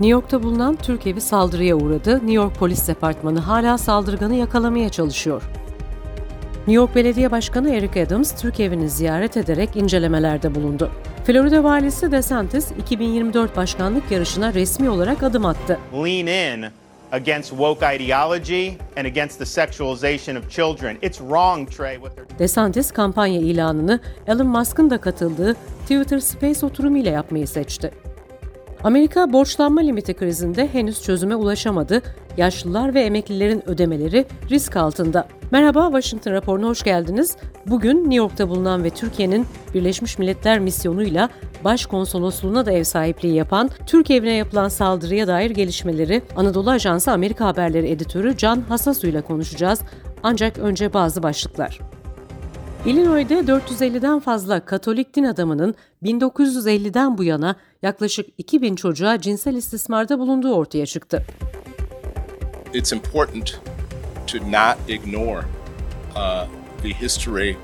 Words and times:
New 0.00 0.12
York'ta 0.12 0.42
bulunan 0.42 0.76
Türk 0.76 1.06
evi 1.06 1.20
saldırıya 1.20 1.76
uğradı. 1.76 2.14
New 2.14 2.32
York 2.32 2.54
Polis 2.54 2.88
Departmanı 2.88 3.38
hala 3.38 3.78
saldırganı 3.78 4.34
yakalamaya 4.34 4.88
çalışıyor. 4.88 5.42
New 6.56 6.72
York 6.72 6.94
Belediye 6.94 7.30
Başkanı 7.30 7.74
Eric 7.74 8.02
Adams, 8.02 8.40
Türk 8.40 8.60
evini 8.60 8.88
ziyaret 8.90 9.36
ederek 9.36 9.76
incelemelerde 9.76 10.54
bulundu. 10.54 10.90
Florida 11.24 11.64
Valisi 11.64 12.12
DeSantis, 12.12 12.70
2024 12.78 13.56
başkanlık 13.56 14.10
yarışına 14.10 14.54
resmi 14.54 14.90
olarak 14.90 15.22
adım 15.22 15.46
attı. 15.46 15.78
lean 15.92 16.26
in 16.26 16.66
against 17.12 17.48
woke 17.48 17.96
ideology 17.96 18.68
and 18.96 19.06
against 19.06 19.38
the 19.38 19.46
sexualization 19.46 20.36
of 20.36 20.50
children. 20.50 20.96
It's 21.02 21.18
wrong, 21.18 21.70
Trey, 21.70 21.98
DeSantis 22.38 22.92
kampanya 22.92 23.40
ilanını 23.40 24.00
Elon 24.26 24.46
Musk'ın 24.46 24.90
da 24.90 24.98
katıldığı 24.98 25.56
Twitter 25.82 26.18
Space 26.18 26.66
oturumuyla 26.66 27.12
yapmayı 27.12 27.48
seçti. 27.48 27.90
Amerika 28.84 29.32
borçlanma 29.32 29.80
limiti 29.80 30.14
krizinde 30.14 30.68
henüz 30.72 31.02
çözüme 31.02 31.36
ulaşamadı. 31.36 32.02
Yaşlılar 32.36 32.94
ve 32.94 33.00
emeklilerin 33.00 33.68
ödemeleri 33.68 34.26
risk 34.50 34.76
altında. 34.76 35.28
Merhaba 35.50 35.84
Washington 35.84 36.32
raporuna 36.32 36.66
hoş 36.66 36.82
geldiniz. 36.82 37.36
Bugün 37.66 37.98
New 37.98 38.14
York'ta 38.14 38.48
bulunan 38.48 38.84
ve 38.84 38.90
Türkiye'nin 38.90 39.46
Birleşmiş 39.74 40.18
Milletler 40.18 40.58
misyonuyla 40.58 41.28
Başkonsolosluğuna 41.64 42.66
da 42.66 42.72
ev 42.72 42.84
sahipliği 42.84 43.34
yapan 43.34 43.70
Türk 43.86 44.10
evine 44.10 44.34
yapılan 44.34 44.68
saldırıya 44.68 45.26
dair 45.26 45.50
gelişmeleri 45.50 46.22
Anadolu 46.36 46.70
Ajansı 46.70 47.12
Amerika 47.12 47.46
Haberleri 47.46 47.88
editörü 47.88 48.36
Can 48.36 48.60
Hasasu 48.68 49.06
ile 49.06 49.20
konuşacağız. 49.20 49.80
Ancak 50.22 50.58
önce 50.58 50.92
bazı 50.92 51.22
başlıklar. 51.22 51.78
Illinois'de 52.86 53.34
450'den 53.34 54.20
fazla 54.20 54.60
Katolik 54.60 55.16
din 55.16 55.24
adamının 55.24 55.74
1950'den 56.02 57.18
bu 57.18 57.24
yana 57.24 57.56
yaklaşık 57.82 58.26
2000 58.38 58.74
çocuğa 58.74 59.20
cinsel 59.20 59.54
istismarda 59.54 60.18
bulunduğu 60.18 60.54
ortaya 60.54 60.86
çıktı. 60.86 61.24
it's 62.74 62.92
important 62.92 63.60
to 64.26 64.38
not 64.38 64.76
ignore 64.88 65.44
uh, 66.16 66.46
the 66.82 66.92
history 66.92 67.56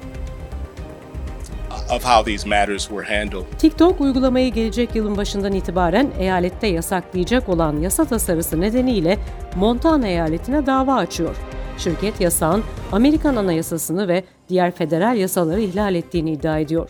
of 1.90 2.02
how 2.04 2.22
these 2.22 2.48
matters 2.48 2.88
were 2.88 3.02
handled. 3.18 3.44
TikTok 3.58 4.00
uygulamayı 4.00 4.52
gelecek 4.52 4.94
yılın 4.94 5.16
başından 5.16 5.52
itibaren 5.52 6.10
eyalette 6.18 6.66
yasaklayacak 6.66 7.48
olan 7.48 7.80
yasa 7.80 8.04
tasarısı 8.04 8.60
nedeniyle 8.60 9.18
Montana 9.56 10.06
eyaletine 10.06 10.66
dava 10.66 10.94
açıyor. 10.94 11.36
Şirket 11.78 12.20
yasağın 12.20 12.64
Amerikan 12.92 13.36
Anayasasını 13.36 14.08
ve 14.08 14.24
diğer 14.48 14.70
federal 14.70 15.16
yasaları 15.16 15.60
ihlal 15.60 15.94
ettiğini 15.94 16.32
iddia 16.32 16.58
ediyor. 16.58 16.88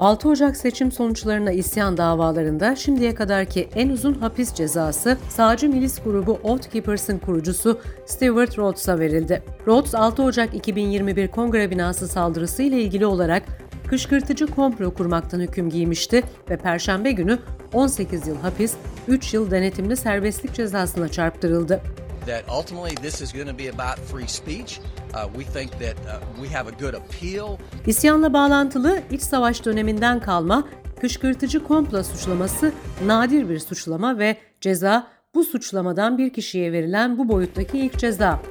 6 0.00 0.28
Ocak 0.28 0.56
seçim 0.56 0.92
sonuçlarına 0.92 1.52
isyan 1.52 1.96
davalarında 1.96 2.76
şimdiye 2.76 3.14
kadarki 3.14 3.68
en 3.74 3.88
uzun 3.88 4.14
hapis 4.14 4.54
cezası 4.54 5.18
sağcı 5.28 5.68
milis 5.68 6.02
grubu 6.02 6.38
Oath 6.42 6.70
Keepers'ın 6.70 7.18
kurucusu 7.18 7.80
Stewart 8.06 8.58
Rhodes'a 8.58 8.98
verildi. 8.98 9.42
Rhodes 9.66 9.94
6 9.94 10.22
Ocak 10.22 10.54
2021 10.54 11.28
kongre 11.28 11.70
binası 11.70 12.08
saldırısı 12.08 12.62
ile 12.62 12.82
ilgili 12.82 13.06
olarak 13.06 13.42
kışkırtıcı 13.86 14.46
komplo 14.46 14.94
kurmaktan 14.94 15.40
hüküm 15.40 15.70
giymişti 15.70 16.22
ve 16.50 16.56
perşembe 16.56 17.12
günü 17.12 17.38
18 17.72 18.26
yıl 18.26 18.36
hapis, 18.36 18.74
3 19.08 19.34
yıl 19.34 19.50
denetimli 19.50 19.96
serbestlik 19.96 20.54
cezasına 20.54 21.08
çarptırıldı. 21.08 21.80
That 22.26 22.44
ultimately 22.48 22.94
this 22.96 23.20
is 23.20 23.32
going 23.32 23.48
to 23.48 23.58
be 23.58 23.68
about 23.68 23.98
free 23.98 24.28
speech. 24.28 24.80
Uh, 25.14 25.28
we 25.36 25.44
think 25.44 25.70
that 25.72 25.96
uh, 26.06 26.20
we 26.42 26.48
have 26.48 26.68
a 26.68 26.72
good 26.80 26.94
appeal. 26.94 27.58
İsyanla 27.86 28.32
bağlantılı 28.32 29.00
iç 29.10 29.22
savaş 29.22 29.64
döneminden 29.64 30.20
kalma 30.20 30.64
kışkırtıcı 31.00 31.64
komplo 31.64 32.02
suçlaması 32.02 32.72
nadir 33.06 33.48
bir 33.48 33.58
suçlama 33.58 34.18
ve 34.18 34.36
ceza 34.60 35.06
bu 35.34 35.44
suçlamadan 35.44 36.18
bir 36.18 36.32
kişiye 36.32 36.72
verilen 36.72 37.18
bu 37.18 37.28
boyuttaki 37.28 37.78
ilk 37.78 37.98
ceza. 37.98 38.42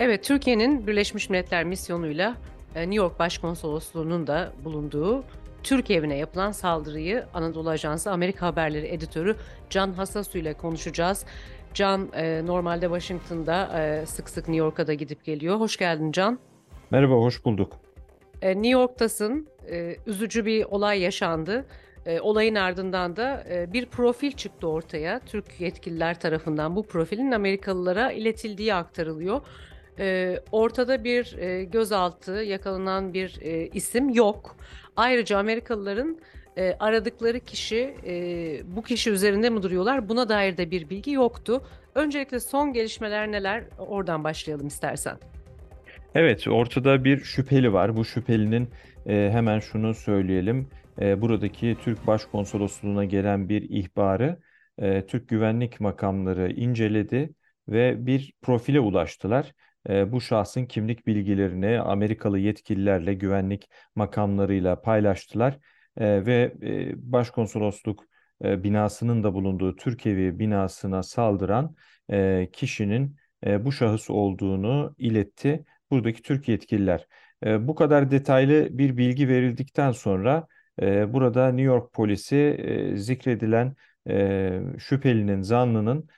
Evet, 0.00 0.24
Türkiye'nin 0.24 0.86
Birleşmiş 0.86 1.30
Milletler 1.30 1.64
misyonuyla 1.64 2.36
e, 2.74 2.80
New 2.80 2.94
York 2.94 3.18
Başkonsolosluğu'nun 3.18 4.26
da 4.26 4.52
bulunduğu 4.64 5.24
Türk 5.64 5.90
evine 5.90 6.16
yapılan 6.16 6.50
saldırıyı 6.50 7.24
Anadolu 7.34 7.70
Ajansı 7.70 8.10
Amerika 8.10 8.46
Haberleri 8.46 8.86
editörü 8.86 9.36
Can 9.70 9.92
Hasasu 9.92 10.38
ile 10.38 10.54
konuşacağız. 10.54 11.26
Can 11.74 12.08
e, 12.14 12.46
normalde 12.46 12.86
Washington'da 12.86 13.80
e, 13.80 14.06
sık 14.06 14.28
sık 14.30 14.48
New 14.48 14.64
York'a 14.64 14.86
da 14.86 14.94
gidip 14.94 15.24
geliyor. 15.24 15.60
Hoş 15.60 15.76
geldin 15.76 16.12
Can. 16.12 16.38
Merhaba, 16.90 17.14
hoş 17.14 17.44
bulduk. 17.44 17.72
E, 18.42 18.48
New 18.48 18.68
York'tasın. 18.68 19.48
E, 19.70 19.96
üzücü 20.06 20.46
bir 20.46 20.64
olay 20.64 21.00
yaşandı. 21.00 21.66
E, 22.06 22.20
olayın 22.20 22.54
ardından 22.54 23.16
da 23.16 23.44
e, 23.50 23.72
bir 23.72 23.86
profil 23.86 24.32
çıktı 24.32 24.68
ortaya. 24.68 25.20
Türk 25.20 25.60
yetkililer 25.60 26.20
tarafından 26.20 26.76
bu 26.76 26.82
profilin 26.86 27.32
Amerikalılara 27.32 28.12
iletildiği 28.12 28.74
aktarılıyor. 28.74 29.40
E, 29.98 30.38
ortada 30.52 31.04
bir 31.04 31.36
e, 31.38 31.64
gözaltı, 31.64 32.32
yakalanan 32.32 33.14
bir 33.14 33.38
e, 33.40 33.68
isim 33.68 34.10
yok. 34.10 34.56
Ayrıca 34.96 35.38
Amerikalıların 35.38 36.18
e, 36.56 36.76
aradıkları 36.80 37.40
kişi 37.40 37.94
e, 38.06 38.76
bu 38.76 38.82
kişi 38.82 39.10
üzerinde 39.10 39.50
mi 39.50 39.62
duruyorlar? 39.62 40.08
Buna 40.08 40.28
dair 40.28 40.56
de 40.56 40.70
bir 40.70 40.90
bilgi 40.90 41.10
yoktu. 41.10 41.62
Öncelikle 41.94 42.40
son 42.40 42.72
gelişmeler 42.72 43.32
neler? 43.32 43.64
Oradan 43.78 44.24
başlayalım 44.24 44.66
istersen. 44.66 45.16
Evet, 46.14 46.48
ortada 46.48 47.04
bir 47.04 47.18
şüpheli 47.18 47.72
var. 47.72 47.96
Bu 47.96 48.04
şüphelinin 48.04 48.68
e, 49.06 49.30
hemen 49.32 49.60
şunu 49.60 49.94
söyleyelim. 49.94 50.68
E, 51.00 51.20
buradaki 51.20 51.76
Türk 51.84 52.06
Başkonsolosluğu'na 52.06 53.04
gelen 53.04 53.48
bir 53.48 53.62
ihbarı 53.62 54.38
e, 54.78 55.06
Türk 55.06 55.28
güvenlik 55.28 55.80
makamları 55.80 56.50
inceledi 56.52 57.30
ve 57.68 58.06
bir 58.06 58.32
profile 58.42 58.80
ulaştılar. 58.80 59.52
Bu 59.88 60.20
şahsın 60.20 60.66
kimlik 60.66 61.06
bilgilerini 61.06 61.80
Amerikalı 61.80 62.38
yetkililerle, 62.38 63.14
güvenlik 63.14 63.68
makamlarıyla 63.94 64.80
paylaştılar 64.80 65.58
ve 65.98 66.52
Başkonsolosluk 66.96 68.04
binasının 68.42 69.24
da 69.24 69.34
bulunduğu 69.34 69.76
Türkevi 69.76 70.38
binasına 70.38 71.02
saldıran 71.02 71.76
kişinin 72.52 73.16
bu 73.46 73.72
şahıs 73.72 74.10
olduğunu 74.10 74.94
iletti 74.98 75.64
buradaki 75.90 76.22
Türk 76.22 76.48
yetkililer. 76.48 77.06
Bu 77.44 77.74
kadar 77.74 78.10
detaylı 78.10 78.68
bir 78.70 78.96
bilgi 78.96 79.28
verildikten 79.28 79.92
sonra 79.92 80.46
burada 80.82 81.48
New 81.48 81.62
York 81.62 81.92
polisi 81.92 82.58
zikredilen 82.96 83.74
şüphelinin, 84.78 85.42
zanlının 85.42 86.08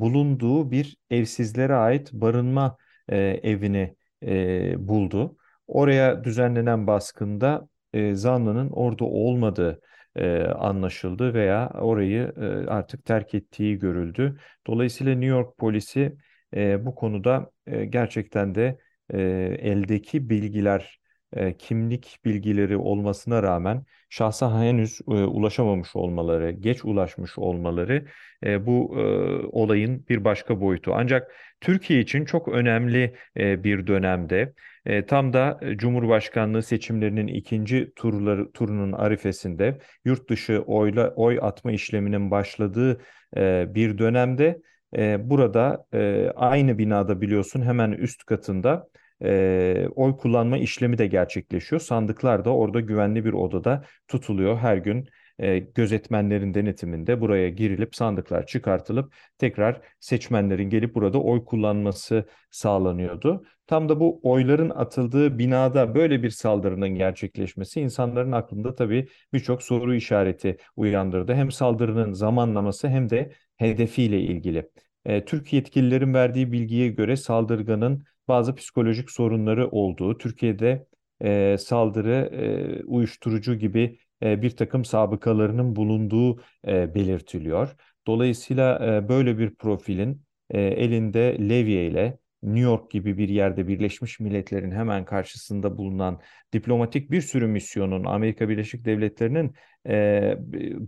bulunduğu 0.00 0.70
bir 0.70 0.96
evsizlere 1.10 1.74
ait 1.74 2.12
barınma 2.12 2.76
e, 3.10 3.18
evini 3.42 3.96
e, 4.22 4.88
buldu. 4.88 5.36
Oraya 5.66 6.24
düzenlenen 6.24 6.86
baskında 6.86 7.68
e, 7.92 8.14
zanlının 8.14 8.70
orada 8.70 9.04
olmadığı 9.04 9.80
e, 10.16 10.42
anlaşıldı 10.44 11.34
veya 11.34 11.68
orayı 11.74 12.32
e, 12.36 12.44
artık 12.70 13.04
terk 13.04 13.34
ettiği 13.34 13.78
görüldü. 13.78 14.40
Dolayısıyla 14.66 15.12
New 15.12 15.26
York 15.26 15.58
polisi 15.58 16.16
e, 16.56 16.86
bu 16.86 16.94
konuda 16.94 17.50
e, 17.66 17.84
gerçekten 17.84 18.54
de 18.54 18.78
e, 19.10 19.20
eldeki 19.62 20.30
bilgiler, 20.30 20.99
e, 21.36 21.56
kimlik 21.56 22.18
bilgileri 22.24 22.76
olmasına 22.76 23.42
rağmen 23.42 23.84
şahsa 24.08 24.62
henüz 24.62 25.00
e, 25.08 25.10
ulaşamamış 25.10 25.96
olmaları, 25.96 26.50
geç 26.50 26.84
ulaşmış 26.84 27.38
olmaları 27.38 28.06
e, 28.44 28.66
bu 28.66 28.96
e, 28.98 29.02
olayın 29.46 30.04
bir 30.08 30.24
başka 30.24 30.60
boyutu. 30.60 30.92
Ancak 30.94 31.32
Türkiye 31.60 32.00
için 32.00 32.24
çok 32.24 32.48
önemli 32.48 33.14
e, 33.36 33.64
bir 33.64 33.86
dönemde. 33.86 34.52
E, 34.86 35.06
tam 35.06 35.32
da 35.32 35.58
e, 35.62 35.76
Cumhurbaşkanlığı 35.76 36.62
seçimlerinin 36.62 37.26
ikinci 37.26 37.92
turları, 37.96 38.52
turunun 38.52 38.92
arifesinde 38.92 39.78
yurt 40.04 40.30
dışı 40.30 40.62
oyla 40.66 41.08
oy 41.08 41.38
atma 41.42 41.72
işleminin 41.72 42.30
başladığı 42.30 43.00
e, 43.36 43.74
bir 43.74 43.98
dönemde 43.98 44.60
e, 44.96 45.30
burada 45.30 45.86
e, 45.94 46.30
aynı 46.36 46.78
binada 46.78 47.20
biliyorsun 47.20 47.62
hemen 47.62 47.92
üst 47.92 48.24
katında 48.24 48.88
e, 49.24 49.88
oy 49.96 50.16
kullanma 50.16 50.58
işlemi 50.58 50.98
de 50.98 51.06
gerçekleşiyor. 51.06 51.80
Sandıklar 51.80 52.44
da 52.44 52.50
orada 52.50 52.80
güvenli 52.80 53.24
bir 53.24 53.32
odada 53.32 53.84
tutuluyor 54.08 54.58
her 54.58 54.76
gün. 54.76 55.08
E, 55.38 55.58
gözetmenlerin 55.58 56.54
denetiminde 56.54 57.20
buraya 57.20 57.48
girilip 57.48 57.96
sandıklar 57.96 58.46
çıkartılıp 58.46 59.14
tekrar 59.38 59.80
seçmenlerin 60.00 60.70
gelip 60.70 60.94
burada 60.94 61.22
oy 61.22 61.44
kullanması 61.44 62.24
sağlanıyordu. 62.50 63.44
Tam 63.66 63.88
da 63.88 64.00
bu 64.00 64.20
oyların 64.22 64.70
atıldığı 64.70 65.38
binada 65.38 65.94
böyle 65.94 66.22
bir 66.22 66.30
saldırının 66.30 66.88
gerçekleşmesi 66.88 67.80
insanların 67.80 68.32
aklında 68.32 68.74
tabii 68.74 69.08
birçok 69.32 69.62
soru 69.62 69.94
işareti 69.94 70.56
uyandırdı. 70.76 71.34
Hem 71.34 71.50
saldırının 71.50 72.12
zamanlaması 72.12 72.88
hem 72.88 73.10
de 73.10 73.32
hedefiyle 73.56 74.20
ilgili. 74.20 74.70
E, 75.04 75.24
Türk 75.24 75.52
yetkililerin 75.52 76.14
verdiği 76.14 76.52
bilgiye 76.52 76.88
göre 76.88 77.16
saldırganın 77.16 78.04
bazı 78.28 78.54
psikolojik 78.54 79.10
sorunları 79.10 79.68
olduğu, 79.70 80.18
Türkiye'de 80.18 80.86
e, 81.22 81.56
saldırı, 81.58 82.30
e, 82.32 82.84
uyuşturucu 82.84 83.54
gibi 83.54 83.98
e, 84.22 84.42
bir 84.42 84.50
takım 84.50 84.84
sabıkalarının 84.84 85.76
bulunduğu 85.76 86.40
e, 86.66 86.94
belirtiliyor. 86.94 87.76
Dolayısıyla 88.06 88.96
e, 88.96 89.08
böyle 89.08 89.38
bir 89.38 89.54
profilin 89.54 90.22
e, 90.50 90.60
elinde 90.62 91.36
levye 91.48 91.86
ile 91.86 92.18
New 92.42 92.60
York 92.60 92.90
gibi 92.90 93.18
bir 93.18 93.28
yerde 93.28 93.68
Birleşmiş 93.68 94.20
Milletler'in 94.20 94.70
hemen 94.70 95.04
karşısında 95.04 95.78
bulunan 95.78 96.20
diplomatik 96.52 97.10
bir 97.10 97.20
sürü 97.20 97.46
misyonun 97.46 98.04
Amerika 98.04 98.48
Birleşik 98.48 98.84
Devletleri'nin 98.84 99.54
e, 99.86 100.36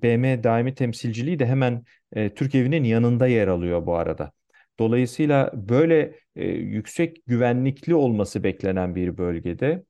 BM 0.03 0.45
daimi 0.45 0.75
temsilciliği 0.75 1.39
de 1.39 1.47
hemen 1.47 1.85
e, 2.13 2.35
Türk 2.35 2.55
evinin 2.55 2.85
yanında 2.85 3.27
yer 3.27 3.49
alıyor 3.49 3.87
bu 3.87 3.97
arada. 3.97 4.33
Dolayısıyla 4.79 5.51
böyle 5.55 6.15
e, 6.37 6.49
yüksek 6.49 7.27
güvenlikli 7.27 7.95
olması 7.95 8.45
beklenen 8.45 8.95
bir 8.95 9.19
bölgede 9.19 9.85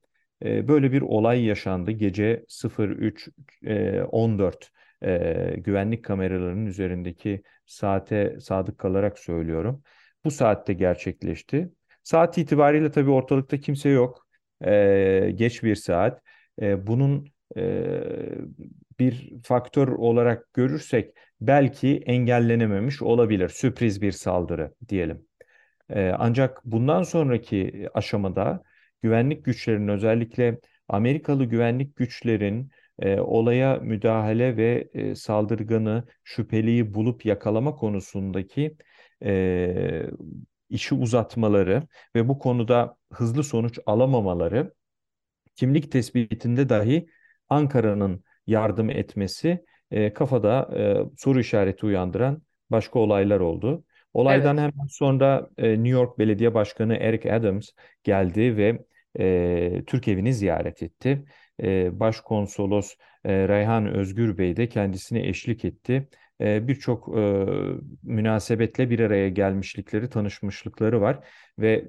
e, 0.45 0.69
böyle 0.69 0.93
bir 0.93 1.03
olay 1.03 1.45
yaşandı. 1.45 1.91
Gece 1.91 2.45
03.14 2.49 4.71
e, 5.03 5.55
güvenlik 5.57 6.05
kameralarının 6.05 6.67
üzerindeki 6.67 7.43
saate 7.67 8.41
sadık 8.41 8.79
kalarak 8.79 9.19
söylüyorum. 9.19 9.83
Bu 10.25 10.31
saatte 10.31 10.73
gerçekleşti. 10.73 11.73
Saat 12.03 12.39
itibariyle 12.39 12.91
tabii 12.91 13.11
ortalıkta 13.11 13.61
kimse 13.61 13.89
yok. 13.89 14.27
E, 14.65 15.33
geç 15.35 15.63
bir 15.63 15.75
saat. 15.75 16.23
E, 16.63 16.87
bunun 16.87 17.29
e, 17.57 17.91
bir 18.99 19.33
faktör 19.45 19.89
olarak 19.89 20.53
görürsek 20.55 21.15
belki 21.41 22.03
engellenememiş 22.07 23.03
olabilir. 23.03 23.49
Sürpriz 23.49 24.03
bir 24.03 24.13
saldırı 24.13 24.75
diyelim. 24.89 25.27
E, 25.91 26.13
ancak 26.19 26.65
bundan 26.65 27.03
sonraki 27.03 27.89
aşamada 27.95 28.63
güvenlik 29.03 29.45
güçlerinin 29.45 29.89
özellikle 29.89 30.59
Amerikalı 30.89 31.45
güvenlik 31.45 31.97
güçlerin 31.97 32.71
e, 32.99 33.21
olaya 33.21 33.77
müdahale 33.77 34.57
ve 34.57 34.89
e, 34.95 35.15
saldırganı, 35.15 36.05
şüpheliyi 36.25 36.95
bulup 36.95 37.27
yakalama 37.27 37.75
konusundaki 37.75 38.77
e, 39.25 40.11
işi 40.71 40.95
uzatmaları 40.95 41.83
ve 42.17 42.29
bu 42.29 42.39
konuda 42.39 42.97
hızlı 43.13 43.45
sonuç 43.45 43.79
alamamaları 43.87 44.75
kimlik 45.57 45.93
tespitinde 45.93 46.69
dahi 46.69 47.07
Ankara'nın 47.49 48.25
yardım 48.47 48.91
etmesi 48.91 49.65
e, 49.91 50.13
kafada 50.13 50.71
e, 50.77 50.97
soru 51.19 51.41
işareti 51.41 51.87
uyandıran 51.87 52.43
başka 52.71 52.99
olaylar 52.99 53.41
oldu. 53.41 53.85
Olaydan 54.15 54.57
Evet. 54.57 54.73
hemen 54.75 54.87
sonra 54.87 55.51
e, 55.59 55.71
New 55.71 55.89
York 55.89 56.19
Belediye 56.19 56.55
Başkanı 56.55 56.95
Eric 56.95 57.33
Adams 57.33 57.69
geldi 58.05 58.57
ve 58.57 58.85
e, 59.19 59.83
Türk 59.87 60.09
evini 60.09 60.35
ziyaret 60.35 60.83
etti. 60.83 61.25
E, 61.63 62.01
Başkonsolos 62.01 62.95
e, 63.25 63.49
Reyhan 63.49 63.87
Özgür 63.87 64.39
Bey 64.39 64.57
de 64.57 64.69
kendisine 64.69 65.29
eşlik 65.29 65.65
etti. 65.65 66.09
Birçok 66.43 67.09
münasebetle 68.03 68.91
bir 68.91 69.01
araya 69.01 69.29
gelmişlikleri, 69.29 70.11
tanışmışlıkları 70.11 71.01
var 71.01 71.19
ve 71.59 71.85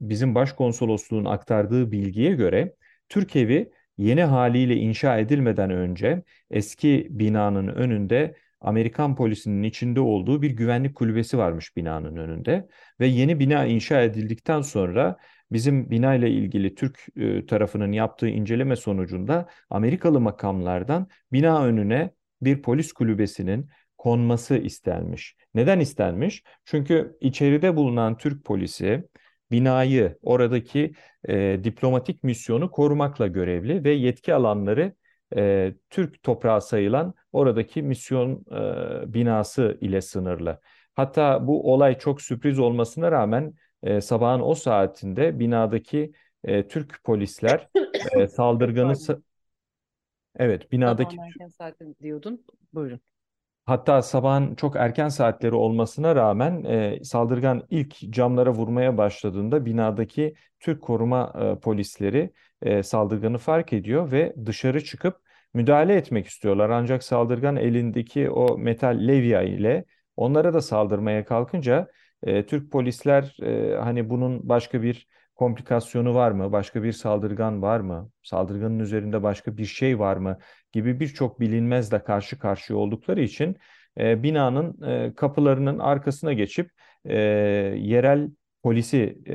bizim 0.00 0.34
başkonsolosluğun 0.34 1.24
aktardığı 1.24 1.92
bilgiye 1.92 2.34
göre 2.34 2.74
Türk 3.08 3.36
evi 3.36 3.72
yeni 3.98 4.24
haliyle 4.24 4.76
inşa 4.76 5.18
edilmeden 5.18 5.70
önce 5.70 6.22
eski 6.50 7.06
binanın 7.10 7.68
önünde 7.68 8.34
Amerikan 8.60 9.16
polisinin 9.16 9.62
içinde 9.62 10.00
olduğu 10.00 10.42
bir 10.42 10.50
güvenlik 10.50 10.94
kulübesi 10.94 11.38
varmış 11.38 11.76
binanın 11.76 12.16
önünde 12.16 12.68
ve 13.00 13.06
yeni 13.06 13.40
bina 13.40 13.66
inşa 13.66 14.02
edildikten 14.02 14.60
sonra 14.60 15.16
bizim 15.52 15.90
bina 15.90 16.14
ile 16.14 16.30
ilgili 16.30 16.74
Türk 16.74 17.06
tarafının 17.48 17.92
yaptığı 17.92 18.28
inceleme 18.28 18.76
sonucunda 18.76 19.48
Amerikalı 19.70 20.20
makamlardan 20.20 21.08
bina 21.32 21.64
önüne 21.64 22.10
bir 22.42 22.62
polis 22.62 22.92
kulübesinin 22.92 23.70
konması 23.98 24.56
istenmiş. 24.56 25.36
Neden 25.54 25.80
istenmiş? 25.80 26.42
Çünkü 26.64 27.16
içeride 27.20 27.76
bulunan 27.76 28.18
Türk 28.18 28.44
polisi 28.44 29.04
binayı, 29.50 30.18
oradaki 30.22 30.92
e, 31.28 31.60
diplomatik 31.64 32.24
misyonu 32.24 32.70
korumakla 32.70 33.26
görevli 33.26 33.84
ve 33.84 33.90
yetki 33.90 34.34
alanları 34.34 34.92
e, 35.36 35.74
Türk 35.90 36.22
toprağı 36.22 36.62
sayılan 36.62 37.14
oradaki 37.32 37.82
misyon 37.82 38.44
e, 38.52 39.14
binası 39.14 39.78
ile 39.80 40.00
sınırlı. 40.00 40.60
Hatta 40.94 41.46
bu 41.46 41.72
olay 41.72 41.98
çok 41.98 42.22
sürpriz 42.22 42.58
olmasına 42.58 43.12
rağmen 43.12 43.54
e, 43.82 44.00
sabahın 44.00 44.40
o 44.40 44.54
saatinde 44.54 45.38
binadaki 45.38 46.12
e, 46.44 46.68
Türk 46.68 47.04
polisler 47.04 47.68
e, 48.12 48.26
saldırganı. 48.28 48.94
Evet 50.36 50.72
binadaki 50.72 51.16
Sabahın 51.16 51.28
erken 51.28 51.48
saatte 51.48 51.84
diyordun. 52.02 52.44
Buyurun. 52.72 53.00
Hatta 53.66 54.02
sabahın 54.02 54.54
çok 54.54 54.76
erken 54.76 55.08
saatleri 55.08 55.54
olmasına 55.54 56.16
rağmen 56.16 56.64
e, 56.64 57.04
saldırgan 57.04 57.66
ilk 57.70 58.12
camlara 58.12 58.50
vurmaya 58.50 58.98
başladığında 58.98 59.64
binadaki 59.64 60.34
Türk 60.60 60.82
koruma 60.82 61.32
e, 61.40 61.60
polisleri 61.60 62.32
e, 62.62 62.82
saldırganı 62.82 63.38
fark 63.38 63.72
ediyor 63.72 64.12
ve 64.12 64.34
dışarı 64.46 64.84
çıkıp 64.84 65.16
müdahale 65.54 65.94
etmek 65.96 66.26
istiyorlar. 66.26 66.70
Ancak 66.70 67.04
saldırgan 67.04 67.56
elindeki 67.56 68.30
o 68.30 68.58
metal 68.58 69.08
levya 69.08 69.42
ile 69.42 69.84
onlara 70.16 70.54
da 70.54 70.60
saldırmaya 70.60 71.24
kalkınca 71.24 71.88
e, 72.22 72.46
Türk 72.46 72.72
polisler 72.72 73.36
e, 73.42 73.76
hani 73.76 74.10
bunun 74.10 74.48
başka 74.48 74.82
bir 74.82 75.08
komplikasyonu 75.38 76.14
var 76.14 76.30
mı, 76.30 76.52
başka 76.52 76.82
bir 76.82 76.92
saldırgan 76.92 77.62
var 77.62 77.80
mı, 77.80 78.10
saldırganın 78.22 78.78
üzerinde 78.78 79.22
başka 79.22 79.56
bir 79.56 79.64
şey 79.64 79.98
var 79.98 80.16
mı 80.16 80.38
gibi 80.72 81.00
birçok 81.00 81.40
bilinmezle 81.40 82.04
karşı 82.04 82.38
karşıya 82.38 82.78
oldukları 82.78 83.20
için 83.20 83.56
e, 83.98 84.22
binanın 84.22 84.82
e, 84.82 85.14
kapılarının 85.14 85.78
arkasına 85.78 86.32
geçip 86.32 86.70
e, 87.04 87.16
yerel 87.78 88.30
polisi, 88.62 89.18
e, 89.26 89.34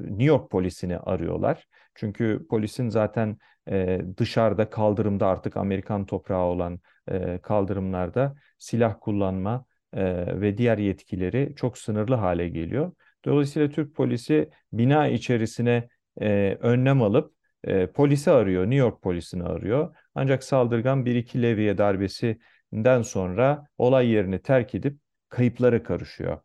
New 0.00 0.24
York 0.24 0.50
polisini 0.50 0.98
arıyorlar. 0.98 1.66
Çünkü 1.94 2.46
polisin 2.50 2.88
zaten 2.88 3.38
e, 3.70 4.00
dışarıda 4.16 4.70
kaldırımda 4.70 5.26
artık 5.26 5.56
Amerikan 5.56 6.06
toprağı 6.06 6.44
olan 6.44 6.80
e, 7.08 7.38
kaldırımlarda 7.38 8.34
silah 8.58 8.96
kullanma 9.00 9.64
e, 9.92 10.04
ve 10.40 10.58
diğer 10.58 10.78
yetkileri 10.78 11.52
çok 11.56 11.78
sınırlı 11.78 12.14
hale 12.14 12.48
geliyor. 12.48 12.92
Dolayısıyla 13.24 13.70
Türk 13.70 13.94
polisi 13.94 14.50
bina 14.72 15.08
içerisine 15.08 15.88
e, 16.20 16.58
önlem 16.60 17.02
alıp 17.02 17.34
e, 17.64 17.86
polisi 17.86 18.30
arıyor, 18.30 18.62
New 18.64 18.76
York 18.76 19.02
polisini 19.02 19.44
arıyor. 19.44 19.96
Ancak 20.14 20.44
saldırgan 20.44 21.04
bir 21.04 21.14
iki 21.14 21.42
levye 21.42 21.78
darbesinden 21.78 23.02
sonra 23.02 23.66
olay 23.78 24.08
yerini 24.08 24.42
terk 24.42 24.74
edip 24.74 24.98
kayıplara 25.28 25.82
karışıyor. 25.82 26.40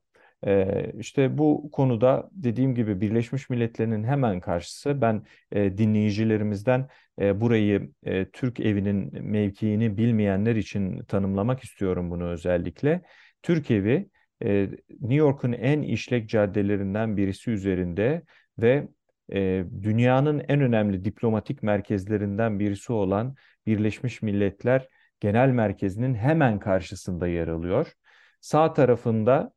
E, 0.48 0.86
işte 1.00 1.38
bu 1.38 1.70
konuda 1.72 2.30
dediğim 2.32 2.76
gibi 2.76 3.02
Birleşmiş 3.02 3.50
Milletler'in 3.50 4.04
hemen 4.04 4.40
karşısı 4.40 5.02
ben 5.02 5.24
e, 5.52 5.78
dinleyicilerimizden 5.78 6.88
e, 7.22 7.42
burayı 7.42 7.92
e, 8.04 8.30
Türk 8.30 8.60
evinin 8.60 9.24
mevkiini 9.26 9.98
bilmeyenler 9.98 10.56
için 10.56 11.04
tanımlamak 11.04 11.64
istiyorum 11.64 12.12
bunu 12.12 12.30
özellikle. 12.30 13.02
Türk 13.44 13.72
evi 13.72 14.10
e, 14.44 14.70
New 14.90 15.16
York'un 15.16 15.52
en 15.52 15.82
işlek 15.82 16.30
caddelerinden 16.30 17.18
birisi 17.18 17.52
üzerinde 17.52 18.22
ve 18.60 18.88
e, 19.34 19.64
dünyanın 19.82 20.44
en 20.48 20.62
önemli 20.62 21.06
diplomatik 21.06 21.64
merkezlerinden 21.64 22.60
birisi 22.60 22.94
olan 22.94 23.36
Birleşmiş 23.66 24.22
Milletler 24.22 24.88
Genel 25.20 25.50
Merkezi'nin 25.50 26.16
hemen 26.16 26.60
karşısında 26.60 27.28
yer 27.28 27.48
alıyor. 27.48 27.94
Sağ 28.42 28.74
tarafında 28.74 29.54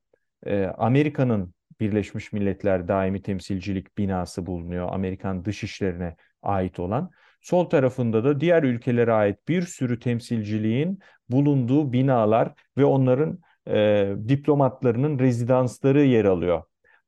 e, 0.47 0.65
Amerika'nın 0.65 1.55
Birleşmiş 1.81 2.33
Milletler 2.33 2.89
Daimi 2.89 3.23
Temsilcilik 3.23 3.99
binası 3.99 4.47
bulunuyor. 4.47 4.89
Amerikan 4.93 5.45
dışişlerine 5.45 6.17
ait 6.43 6.79
olan. 6.79 7.11
Sol 7.41 7.65
tarafında 7.65 8.25
da 8.25 8.41
diğer 8.41 8.63
ülkelere 8.63 9.13
ait 9.13 9.49
bir 9.49 9.63
sürü 9.63 9.99
temsilciliğin 9.99 10.99
bulunduğu 11.29 11.93
binalar 11.93 12.53
ve 12.79 12.85
onların 12.85 13.39
e, 13.69 14.13
diplomatlarının 14.29 15.19
rezidansları 15.19 16.05
yer 16.05 16.25
alıyor. 16.25 16.63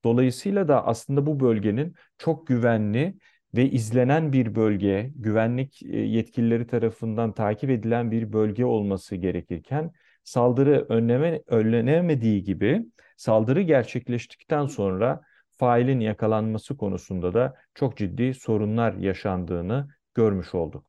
Dolayısıyla 0.04 0.68
da 0.68 0.87
aslında 0.87 1.26
bu 1.26 1.40
bölgenin 1.40 1.94
çok 2.18 2.46
güvenli 2.46 3.18
ve 3.54 3.70
izlenen 3.70 4.32
bir 4.32 4.54
bölge, 4.54 5.12
güvenlik 5.16 5.82
e, 5.82 5.99
yetkilileri 5.99 6.66
tarafından 6.66 7.32
takip 7.32 7.70
edilen 7.70 8.11
bir 8.11 8.32
bölge 8.32 8.64
olması 8.64 9.16
gerekirken 9.16 9.92
saldırı 10.25 10.87
önleme, 10.88 11.42
önlenemediği 11.46 12.42
gibi 12.42 12.87
saldırı 13.16 13.61
gerçekleştikten 13.62 14.66
sonra 14.66 15.20
failin 15.58 16.00
yakalanması 16.00 16.76
konusunda 16.76 17.34
da 17.34 17.54
çok 17.75 17.96
ciddi 17.96 18.34
sorunlar 18.34 18.94
yaşandığını 18.94 19.88
görmüş 20.14 20.54
olduk. 20.54 20.87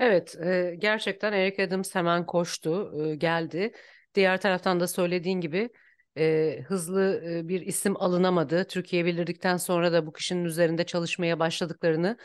Evet, 0.00 0.36
e, 0.40 0.74
gerçekten 0.78 1.32
Eric 1.32 1.62
Adams 1.62 1.94
hemen 1.94 2.26
koştu, 2.26 2.92
e, 3.04 3.14
geldi. 3.14 3.72
Diğer 4.14 4.40
taraftan 4.40 4.80
da 4.80 4.86
söylediğin 4.88 5.40
gibi 5.40 5.70
e, 6.18 6.58
hızlı 6.66 7.22
e, 7.26 7.48
bir 7.48 7.60
isim 7.60 7.96
alınamadı. 8.02 8.64
Türkiye 8.64 9.04
bildirdikten 9.04 9.56
sonra 9.56 9.92
da 9.92 10.06
bu 10.06 10.12
kişinin 10.12 10.44
üzerinde 10.44 10.86
çalışmaya 10.86 11.38
başladıklarını 11.38 12.16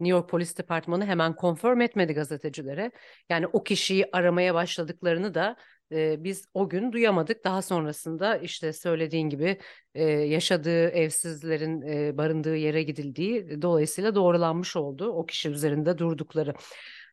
New 0.00 0.10
York 0.16 0.28
Polis 0.28 0.58
Departmanı 0.58 1.06
hemen 1.06 1.34
confirm 1.40 1.80
etmedi 1.80 2.12
gazetecilere. 2.14 2.90
Yani 3.28 3.46
o 3.46 3.62
kişiyi 3.62 4.06
aramaya 4.12 4.54
başladıklarını 4.54 5.34
da 5.34 5.56
e, 5.92 6.24
biz 6.24 6.44
o 6.54 6.68
gün 6.68 6.92
duyamadık. 6.92 7.44
Daha 7.44 7.62
sonrasında 7.62 8.36
işte 8.36 8.72
söylediğin 8.72 9.28
gibi 9.28 9.58
e, 9.94 10.04
yaşadığı 10.04 10.88
evsizlerin 10.88 11.82
e, 11.82 12.16
barındığı 12.16 12.56
yere 12.56 12.82
gidildiği 12.82 13.62
dolayısıyla 13.62 14.14
doğrulanmış 14.14 14.76
oldu 14.76 15.08
o 15.12 15.26
kişi 15.26 15.48
üzerinde 15.48 15.98
durdukları. 15.98 16.54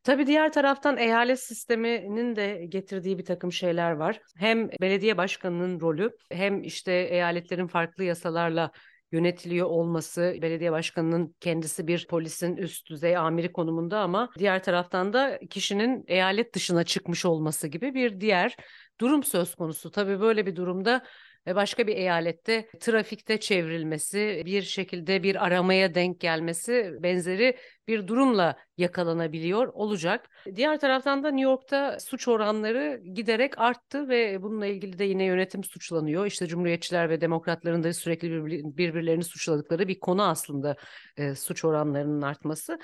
Tabii 0.07 0.27
diğer 0.27 0.51
taraftan 0.51 0.97
eyalet 0.97 1.39
sisteminin 1.39 2.35
de 2.35 2.65
getirdiği 2.69 3.17
bir 3.17 3.25
takım 3.25 3.51
şeyler 3.51 3.91
var. 3.91 4.21
Hem 4.37 4.69
belediye 4.69 5.17
başkanının 5.17 5.79
rolü 5.79 6.17
hem 6.31 6.63
işte 6.63 6.93
eyaletlerin 6.93 7.67
farklı 7.67 8.03
yasalarla 8.03 8.71
yönetiliyor 9.11 9.67
olması, 9.67 10.35
belediye 10.41 10.71
başkanının 10.71 11.35
kendisi 11.39 11.87
bir 11.87 12.07
polisin 12.07 12.57
üst 12.57 12.89
düzey 12.89 13.17
amiri 13.17 13.51
konumunda 13.51 13.99
ama 13.99 14.29
diğer 14.39 14.63
taraftan 14.63 15.13
da 15.13 15.39
kişinin 15.49 16.03
eyalet 16.07 16.55
dışına 16.55 16.83
çıkmış 16.83 17.25
olması 17.25 17.67
gibi 17.67 17.93
bir 17.93 18.21
diğer 18.21 18.55
durum 18.99 19.23
söz 19.23 19.55
konusu. 19.55 19.91
Tabii 19.91 20.19
böyle 20.19 20.45
bir 20.45 20.55
durumda 20.55 21.03
ve 21.47 21.55
başka 21.55 21.87
bir 21.87 21.95
eyalette 21.95 22.67
trafikte 22.79 23.39
çevrilmesi, 23.39 24.43
bir 24.45 24.61
şekilde 24.61 25.23
bir 25.23 25.45
aramaya 25.45 25.95
denk 25.95 26.19
gelmesi 26.19 26.91
benzeri 26.99 27.57
bir 27.87 28.07
durumla 28.07 28.55
yakalanabiliyor 28.77 29.67
olacak. 29.67 30.29
Diğer 30.55 30.79
taraftan 30.79 31.23
da 31.23 31.31
New 31.31 31.49
York'ta 31.49 31.99
suç 31.99 32.27
oranları 32.27 33.01
giderek 33.13 33.59
arttı 33.59 34.09
ve 34.09 34.43
bununla 34.43 34.65
ilgili 34.65 34.99
de 34.99 35.03
yine 35.03 35.23
yönetim 35.23 35.63
suçlanıyor. 35.63 36.25
İşte 36.25 36.47
Cumhuriyetçiler 36.47 37.09
ve 37.09 37.21
Demokratların 37.21 37.83
da 37.83 37.93
sürekli 37.93 38.45
birbirlerini 38.77 39.23
suçladıkları 39.23 39.87
bir 39.87 39.99
konu 39.99 40.23
aslında 40.23 40.75
e, 41.17 41.35
suç 41.35 41.65
oranlarının 41.65 42.21
artması. 42.21 42.79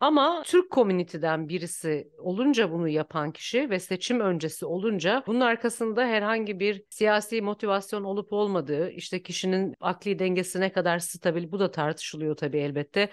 Ama 0.00 0.42
Türk 0.46 0.70
komüniteden 0.70 1.48
birisi 1.48 2.10
olunca 2.18 2.70
bunu 2.70 2.88
yapan 2.88 3.32
kişi 3.32 3.70
ve 3.70 3.80
seçim 3.80 4.20
öncesi 4.20 4.66
olunca 4.66 5.22
bunun 5.26 5.40
arkasında 5.40 6.06
herhangi 6.06 6.60
bir 6.60 6.82
siyasi 6.90 7.42
motivasyon 7.42 8.04
olup 8.04 8.32
olmadığı, 8.32 8.90
işte 8.90 9.22
kişinin 9.22 9.74
akli 9.80 10.18
dengesi 10.18 10.60
ne 10.60 10.72
kadar 10.72 10.98
stabil 10.98 11.52
bu 11.52 11.60
da 11.60 11.70
tartışılıyor 11.70 12.36
tabii 12.36 12.58
elbette 12.58 13.10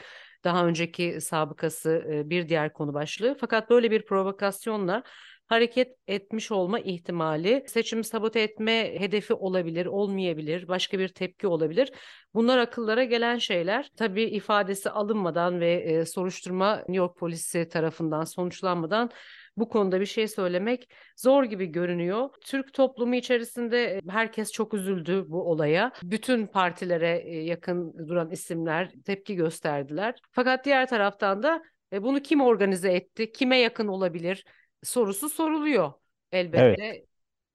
daha 0.48 0.66
önceki 0.68 1.22
sabıkası 1.22 2.24
bir 2.26 2.50
diğer 2.50 2.74
konu 2.74 2.94
başlığı. 2.94 3.38
Fakat 3.40 3.70
böyle 3.70 3.92
bir 3.92 4.06
provokasyonla 4.06 5.04
hareket 5.48 5.96
etmiş 6.08 6.52
olma 6.52 6.80
ihtimali, 6.80 7.64
seçim 7.68 8.04
sabote 8.04 8.40
etme 8.40 9.00
hedefi 9.00 9.34
olabilir, 9.34 9.86
olmayabilir, 9.86 10.68
başka 10.68 11.00
bir 11.00 11.08
tepki 11.08 11.48
olabilir. 11.48 11.92
Bunlar 12.34 12.58
akıllara 12.58 13.04
gelen 13.04 13.38
şeyler. 13.38 13.90
Tabii 13.98 14.24
ifadesi 14.24 14.90
alınmadan 14.90 15.60
ve 15.60 16.06
soruşturma 16.06 16.76
New 16.76 16.96
York 16.96 17.18
polisi 17.18 17.70
tarafından 17.70 18.24
sonuçlanmadan 18.24 19.10
bu 19.58 19.70
konuda 19.70 20.00
bir 20.00 20.06
şey 20.06 20.28
söylemek 20.28 20.90
zor 21.18 21.44
gibi 21.44 21.66
görünüyor. 21.66 22.30
Türk 22.46 22.74
toplumu 22.74 23.16
içerisinde 23.16 24.02
herkes 24.10 24.52
çok 24.52 24.74
üzüldü 24.74 25.26
bu 25.28 25.52
olaya. 25.52 25.92
Bütün 26.04 26.48
partilere 26.48 27.36
yakın 27.36 28.08
duran 28.08 28.32
isimler 28.32 28.92
tepki 29.06 29.36
gösterdiler. 29.36 30.20
Fakat 30.32 30.66
diğer 30.66 30.88
taraftan 30.88 31.44
da 31.44 31.64
bunu 31.94 32.20
kim 32.20 32.42
organize 32.42 32.92
etti, 32.92 33.32
kime 33.32 33.58
yakın 33.58 33.88
olabilir 33.88 34.46
sorusu 34.84 35.30
soruluyor 35.30 35.94
elbette. 36.32 36.84
Evet. 36.84 37.04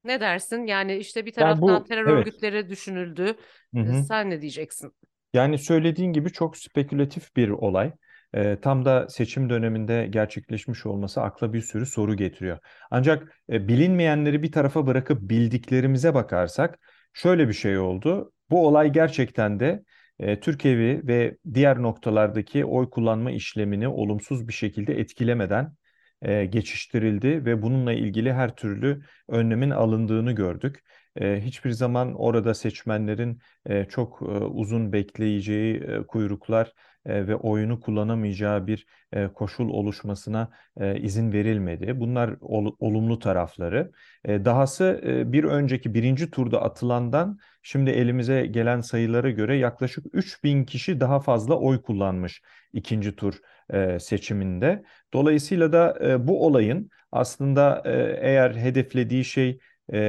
Ne 0.04 0.20
dersin? 0.20 0.66
Yani 0.66 0.96
işte 0.96 1.26
bir 1.26 1.32
taraftan 1.32 1.66
yani 1.66 1.80
bu, 1.80 1.84
terör 1.84 2.06
evet. 2.06 2.18
örgütleri 2.18 2.68
düşünüldü. 2.68 3.36
Hı 3.74 3.80
hı. 3.80 4.04
Sen 4.04 4.30
ne 4.30 4.40
diyeceksin? 4.40 4.92
Yani 5.34 5.58
söylediğin 5.58 6.12
gibi 6.12 6.32
çok 6.32 6.56
spekülatif 6.56 7.36
bir 7.36 7.48
olay 7.48 7.92
e, 8.34 8.60
tam 8.60 8.84
da 8.84 9.08
seçim 9.08 9.50
döneminde 9.50 10.06
gerçekleşmiş 10.10 10.86
olması 10.86 11.22
akla 11.22 11.52
bir 11.52 11.60
sürü 11.60 11.86
soru 11.86 12.16
getiriyor. 12.16 12.58
Ancak 12.90 13.40
e, 13.52 13.68
bilinmeyenleri 13.68 14.42
bir 14.42 14.52
tarafa 14.52 14.86
bırakıp 14.86 15.20
bildiklerimize 15.20 16.14
bakarsak 16.14 16.78
şöyle 17.12 17.48
bir 17.48 17.52
şey 17.54 17.78
oldu. 17.78 18.32
Bu 18.50 18.66
olay 18.66 18.92
gerçekten 18.92 19.60
de 19.60 19.82
e, 20.18 20.40
Türkiye'yi 20.40 21.06
ve 21.06 21.36
diğer 21.54 21.82
noktalardaki 21.82 22.64
oy 22.64 22.90
kullanma 22.90 23.30
işlemini 23.30 23.88
olumsuz 23.88 24.48
bir 24.48 24.52
şekilde 24.52 25.00
etkilemeden 25.00 25.74
e, 26.22 26.44
geçiştirildi 26.44 27.44
ve 27.44 27.62
bununla 27.62 27.92
ilgili 27.92 28.32
her 28.32 28.56
türlü 28.56 29.02
önlemin 29.28 29.70
alındığını 29.70 30.32
gördük. 30.32 30.82
E, 31.16 31.40
hiçbir 31.40 31.70
zaman 31.70 32.14
orada 32.14 32.54
seçmenlerin 32.54 33.40
e, 33.66 33.84
çok 33.84 34.22
e, 34.22 34.24
uzun 34.34 34.92
bekleyeceği 34.92 35.76
e, 35.76 36.06
kuyruklar 36.06 36.72
e, 37.06 37.26
ve 37.26 37.36
oyunu 37.36 37.80
kullanamayacağı 37.80 38.66
bir 38.66 38.86
e, 39.12 39.28
koşul 39.28 39.68
oluşmasına 39.68 40.50
e, 40.80 41.00
izin 41.00 41.32
verilmedi. 41.32 42.00
Bunlar 42.00 42.36
ol, 42.40 42.76
olumlu 42.78 43.18
tarafları. 43.18 43.92
E, 44.24 44.44
dahası 44.44 45.00
e, 45.06 45.32
bir 45.32 45.44
önceki 45.44 45.94
birinci 45.94 46.30
turda 46.30 46.62
atılandan 46.62 47.38
şimdi 47.62 47.90
elimize 47.90 48.46
gelen 48.46 48.80
sayılara 48.80 49.30
göre 49.30 49.56
yaklaşık 49.56 50.04
3000 50.12 50.64
kişi 50.64 51.00
daha 51.00 51.20
fazla 51.20 51.54
oy 51.54 51.82
kullanmış 51.82 52.42
ikinci 52.72 53.16
tur 53.16 53.40
e, 53.70 53.98
seçiminde. 53.98 54.82
Dolayısıyla 55.12 55.72
da 55.72 55.98
e, 56.04 56.26
bu 56.26 56.46
olayın 56.46 56.90
aslında 57.12 57.82
e, 57.84 58.18
eğer 58.20 58.54
hedeflediği 58.54 59.24
şey 59.24 59.58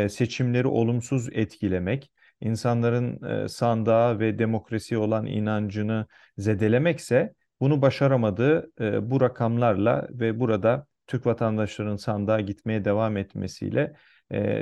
seçimleri 0.09 0.67
olumsuz 0.67 1.29
etkilemek, 1.31 2.11
insanların 2.41 3.23
e, 3.23 3.47
sandığa 3.47 4.19
ve 4.19 4.39
demokrasiye 4.39 4.99
olan 4.99 5.25
inancını 5.25 6.07
zedelemekse 6.37 7.33
bunu 7.59 7.81
başaramadığı 7.81 8.71
bu 9.09 9.21
rakamlarla 9.21 10.07
ve 10.11 10.39
burada 10.39 10.85
Türk 11.07 11.25
vatandaşlarının 11.25 11.95
sandığa 11.95 12.39
gitmeye 12.39 12.85
devam 12.85 13.17
etmesiyle 13.17 13.93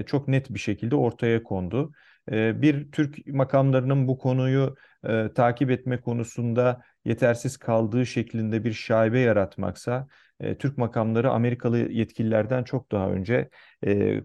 çok 0.05 0.27
net 0.27 0.49
bir 0.49 0.59
şekilde 0.59 0.95
ortaya 0.95 1.43
kondu. 1.43 1.91
Bir 2.29 2.91
Türk 2.91 3.27
makamlarının 3.27 4.07
bu 4.07 4.17
konuyu 4.17 4.75
e, 5.07 5.29
takip 5.35 5.71
etme 5.71 6.01
konusunda 6.01 6.81
yetersiz 7.05 7.57
kaldığı 7.57 8.05
şeklinde 8.05 8.63
bir 8.63 8.73
şaibe 8.73 9.19
yaratmaksa 9.19 10.07
e, 10.39 10.57
Türk 10.57 10.77
makamları 10.77 11.31
Amerikalı 11.31 11.77
yetkililerden 11.77 12.63
çok 12.63 12.91
daha 12.91 13.09
önce 13.09 13.49
e, 13.85 14.21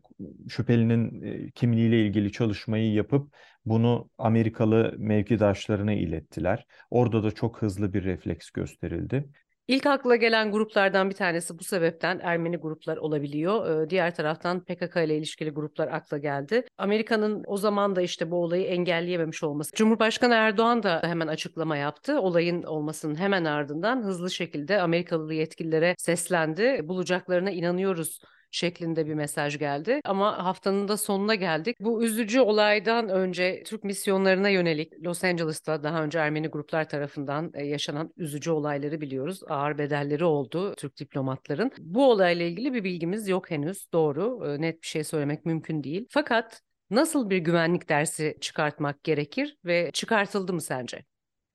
şüphelinin 0.49 1.23
e, 1.23 1.51
kimliğiyle 1.51 2.07
ilgili 2.07 2.33
çalışmayı 2.33 2.93
yapıp 2.93 3.35
bunu 3.65 4.11
Amerikalı 4.19 4.95
mevkidaşlarına 4.99 5.93
ilettiler. 5.93 6.67
Orada 6.91 7.23
da 7.23 7.31
çok 7.31 7.63
hızlı 7.63 7.93
bir 7.95 8.05
refleks 8.05 8.51
gösterildi. 8.51 9.29
İlk 9.69 9.87
akla 9.87 10.17
gelen 10.17 10.53
gruplardan 10.53 11.11
bir 11.11 11.15
tanesi 11.15 11.59
bu 11.59 11.65
sebepten 11.65 12.21
Ermeni 12.23 12.57
gruplar 12.57 12.97
olabiliyor. 12.97 13.91
Diğer 13.91 14.15
taraftan 14.15 14.65
PKK 14.65 14.97
ile 14.97 15.17
ilişkili 15.17 15.51
gruplar 15.51 15.89
akla 15.89 16.19
geldi. 16.19 16.65
Amerika'nın 16.79 17.45
o 17.47 17.57
zaman 17.57 17.97
da 17.97 18.03
işte 18.03 18.31
bu 18.31 18.37
olayı 18.37 18.65
engelleyememiş 18.65 19.43
olması. 19.43 19.77
Cumhurbaşkanı 19.77 20.35
Erdoğan 20.35 20.83
da 20.83 21.03
hemen 21.05 21.27
açıklama 21.27 21.77
yaptı. 21.77 22.21
Olayın 22.21 22.63
olmasının 22.63 23.15
hemen 23.15 23.45
ardından 23.45 24.03
hızlı 24.03 24.31
şekilde 24.31 24.81
Amerikalı 24.81 25.35
yetkililere 25.35 25.95
seslendi. 25.99 26.81
Bulacaklarına 26.85 27.51
inanıyoruz 27.51 28.21
şeklinde 28.51 29.07
bir 29.07 29.15
mesaj 29.15 29.59
geldi. 29.59 30.01
Ama 30.05 30.45
haftanın 30.45 30.89
da 30.89 30.97
sonuna 30.97 31.35
geldik. 31.35 31.77
Bu 31.81 32.05
üzücü 32.05 32.41
olaydan 32.41 33.09
önce 33.09 33.63
Türk 33.67 33.85
misyonlarına 33.85 34.49
yönelik 34.49 34.93
Los 35.05 35.25
Angeles'ta 35.25 35.83
daha 35.83 36.03
önce 36.03 36.19
Ermeni 36.19 36.49
gruplar 36.49 36.89
tarafından 36.89 37.51
e, 37.55 37.67
yaşanan 37.67 38.13
üzücü 38.17 38.51
olayları 38.51 39.01
biliyoruz. 39.01 39.41
Ağır 39.49 39.79
bedelleri 39.79 40.25
oldu 40.25 40.75
Türk 40.75 40.99
diplomatların. 40.99 41.71
Bu 41.79 42.11
olayla 42.11 42.45
ilgili 42.47 42.75
bir 42.75 42.85
bilgimiz 42.85 43.29
yok 43.29 43.51
henüz. 43.51 43.93
Doğru. 43.93 44.47
E, 44.47 44.61
net 44.61 44.83
bir 44.83 44.87
şey 44.87 45.05
söylemek 45.05 45.47
mümkün 45.47 45.83
değil. 45.85 46.07
Fakat 46.11 46.63
nasıl 46.91 47.31
bir 47.31 47.39
güvenlik 47.39 47.89
dersi 47.89 48.37
çıkartmak 48.41 49.05
gerekir 49.05 49.57
ve 49.65 49.91
çıkartıldı 49.93 50.53
mı 50.53 50.61
sence? 50.61 51.05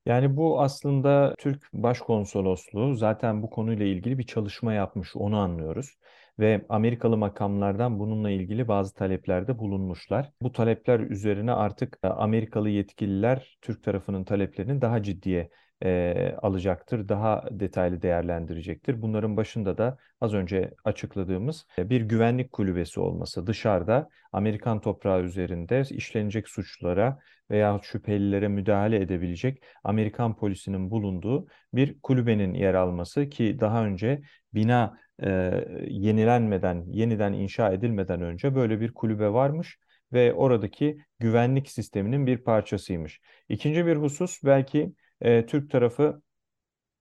Yani 0.06 0.38
bu 0.38 0.62
aslında 0.62 1.36
Türk 1.38 1.74
Başkonsolosluğu 1.74 2.96
zaten 2.96 3.42
bu 3.44 3.50
konuyla 3.50 3.86
ilgili 3.86 4.18
bir 4.18 4.24
çalışma 4.24 4.74
yapmış, 4.74 5.16
onu 5.16 5.38
anlıyoruz 5.38 5.96
ve 6.42 6.66
Amerikalı 6.70 7.18
makamlardan 7.18 8.00
bununla 8.00 8.30
ilgili 8.30 8.68
bazı 8.68 8.96
taleplerde 8.96 9.60
bulunmuşlar. 9.60 10.32
Bu 10.42 10.52
talepler 10.52 11.00
üzerine 11.00 11.52
artık 11.52 11.98
e, 12.04 12.08
Amerikalı 12.08 12.70
yetkililer 12.70 13.58
Türk 13.62 13.84
tarafının 13.84 14.24
taleplerini 14.24 14.82
daha 14.82 15.04
ciddiye 15.04 15.50
e, 15.84 16.36
alacaktır, 16.42 17.10
daha 17.10 17.44
detaylı 17.52 18.02
değerlendirecektir. 18.02 19.02
Bunların 19.02 19.38
başında 19.38 19.78
da 19.78 19.98
az 20.22 20.34
önce 20.34 20.74
açıkladığımız 20.84 21.66
e, 21.78 21.90
bir 21.90 22.02
güvenlik 22.02 22.52
kulübesi 22.52 23.00
olması, 23.00 23.48
dışarıda 23.48 24.10
Amerikan 24.32 24.82
toprağı 24.82 25.24
üzerinde 25.24 25.84
işlenecek 25.90 26.50
suçlara 26.50 27.20
veya 27.52 27.80
şüphelilere 27.84 28.48
müdahale 28.48 29.02
edebilecek 29.02 29.64
Amerikan 29.84 30.36
polisinin 30.36 30.92
bulunduğu 30.92 31.48
bir 31.74 32.00
kulübenin 32.00 32.54
yer 32.54 32.74
alması 32.74 33.30
ki 33.30 33.58
daha 33.60 33.86
önce 33.86 34.22
bina 34.54 34.98
e, 35.24 35.66
yenilenmeden, 35.88 36.86
yeniden 36.88 37.34
inşa 37.34 37.72
edilmeden 37.72 38.22
önce 38.22 38.56
böyle 38.56 38.82
bir 38.82 38.94
kulübe 38.94 39.30
varmış 39.34 39.80
ve 40.13 40.34
oradaki 40.34 40.98
güvenlik 41.20 41.70
sisteminin 41.70 42.28
bir 42.28 42.38
parçasıymış. 42.38 43.22
İkinci 43.50 43.86
bir 43.86 43.96
husus 43.96 44.44
belki 44.44 44.94
e, 45.22 45.46
Türk 45.46 45.72
tarafı 45.72 46.22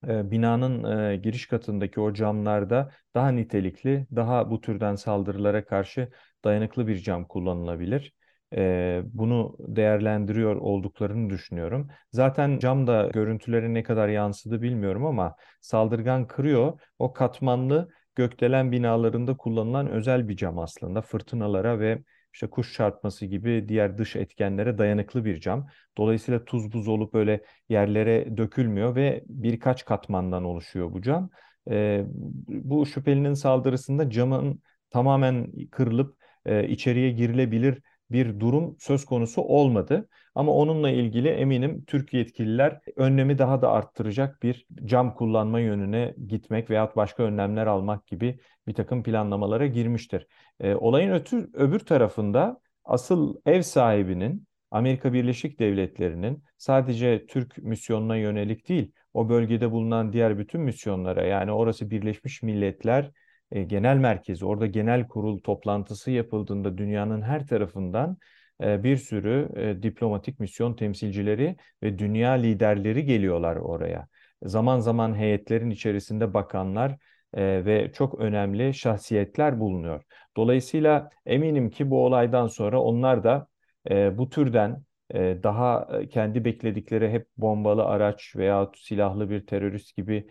e, 0.09 0.31
binanın 0.31 0.99
e, 1.13 1.17
giriş 1.17 1.47
katındaki 1.47 2.01
o 2.01 2.13
camlarda 2.15 2.91
daha 3.15 3.29
nitelikli, 3.29 4.07
daha 4.17 4.51
bu 4.51 4.61
türden 4.61 4.95
saldırılara 4.95 5.65
karşı 5.65 6.11
dayanıklı 6.45 6.87
bir 6.87 6.99
cam 6.99 7.25
kullanılabilir. 7.29 8.13
E, 8.57 9.03
bunu 9.05 9.57
değerlendiriyor 9.59 10.57
olduklarını 10.57 11.31
düşünüyorum. 11.31 11.89
Zaten 12.13 12.59
cam 12.59 12.87
da 12.87 13.09
görüntülere 13.13 13.75
ne 13.75 13.83
kadar 13.83 14.09
yansıdı 14.09 14.63
bilmiyorum 14.63 15.07
ama 15.07 15.37
saldırgan 15.61 16.27
kırıyor. 16.27 16.81
O 16.99 17.13
katmanlı 17.13 17.89
gökdelen 18.15 18.73
binalarında 18.73 19.37
kullanılan 19.37 19.91
özel 19.91 20.29
bir 20.29 20.37
cam 20.37 20.59
aslında. 20.59 21.03
Fırtınalara 21.03 21.81
ve 21.81 22.03
işte 22.35 22.47
kuş 22.51 22.73
çarpması 22.75 23.27
gibi 23.27 23.65
diğer 23.69 23.99
dış 23.99 24.17
etkenlere 24.17 24.79
dayanıklı 24.79 25.25
bir 25.25 25.41
cam. 25.41 25.67
Dolayısıyla 25.99 26.45
tuz 26.45 26.73
buz 26.73 26.89
olup 26.89 27.15
öyle 27.15 27.45
yerlere 27.69 28.37
dökülmüyor 28.37 28.95
ve 28.95 29.25
birkaç 29.27 29.85
katmandan 29.85 30.45
oluşuyor 30.45 30.93
bu 30.93 31.03
cam. 31.03 31.31
Ee, 31.71 32.05
bu 32.49 32.87
şüphelinin 32.87 33.35
saldırısında 33.35 34.11
camın 34.11 34.63
tamamen 34.91 35.53
kırılıp 35.71 36.17
e, 36.47 36.69
içeriye 36.69 37.11
girilebilir 37.11 37.83
bir 38.11 38.41
durum 38.41 38.77
söz 38.79 39.05
konusu 39.05 39.43
olmadı. 39.43 40.09
Ama 40.35 40.53
onunla 40.53 40.91
ilgili 40.91 41.29
eminim 41.29 41.85
Türk 41.87 42.15
yetkililer 42.15 42.81
önlemi 42.97 43.39
daha 43.39 43.63
da 43.63 43.71
arttıracak 43.71 44.43
bir 44.43 44.67
cam 44.85 45.15
kullanma 45.15 45.61
yönüne 45.61 46.15
gitmek 46.27 46.71
veyahut 46.71 46.97
başka 46.97 47.23
önlemler 47.23 47.67
almak 47.67 48.07
gibi 48.07 48.41
bir 48.67 48.75
takım 48.75 49.03
planlamalara 49.03 49.67
girmiştir. 49.67 50.27
E, 50.61 50.75
olayın 50.75 51.11
ötü, 51.13 51.51
öbür 51.55 51.79
tarafında 51.79 52.61
asıl 52.85 53.37
ev 53.47 53.63
sahibinin 53.63 54.47
Amerika 54.71 55.13
Birleşik 55.13 55.59
Devletleri'nin 55.61 56.45
sadece 56.59 57.27
Türk 57.27 57.59
misyonuna 57.59 58.17
yönelik 58.17 58.69
değil, 58.69 58.93
o 59.15 59.29
bölgede 59.29 59.71
bulunan 59.71 60.13
diğer 60.13 60.39
bütün 60.39 60.61
misyonlara 60.61 61.25
yani 61.27 61.53
orası 61.53 61.91
Birleşmiş 61.91 62.43
Milletler 62.43 63.11
e, 63.53 63.63
Genel 63.63 63.97
Merkezi, 63.97 64.45
orada 64.47 64.67
genel 64.67 65.09
kurul 65.09 65.41
toplantısı 65.41 66.11
yapıldığında 66.11 66.79
dünyanın 66.79 67.23
her 67.23 67.47
tarafından 67.47 68.17
e, 68.63 68.83
bir 68.85 68.97
sürü 68.97 69.49
e, 69.57 69.83
diplomatik 69.83 70.41
misyon 70.41 70.75
temsilcileri 70.75 71.57
ve 71.83 71.99
dünya 71.99 72.31
liderleri 72.33 73.05
geliyorlar 73.05 73.57
oraya. 73.57 74.09
Zaman 74.43 74.81
zaman 74.81 75.15
heyetlerin 75.15 75.71
içerisinde 75.71 76.35
bakanlar 76.35 76.97
ve 77.37 77.91
çok 77.93 78.21
önemli 78.21 78.75
şahsiyetler 78.75 79.61
bulunuyor. 79.61 80.03
Dolayısıyla 80.37 81.11
eminim 81.27 81.71
ki 81.71 81.91
bu 81.91 82.05
olaydan 82.05 82.47
sonra 82.47 82.81
onlar 82.81 83.25
da 83.25 83.47
bu 83.91 84.31
türden 84.31 84.83
daha 85.15 85.89
kendi 86.11 86.45
bekledikleri 86.45 87.11
hep 87.11 87.27
bombalı 87.37 87.85
araç 87.85 88.37
veya 88.37 88.71
silahlı 88.77 89.31
bir 89.31 89.47
terörist 89.47 89.97
gibi 89.97 90.29